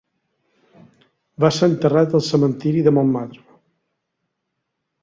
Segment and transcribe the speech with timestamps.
[1.45, 3.47] Va ser enterrat al cementiri de Montmartre.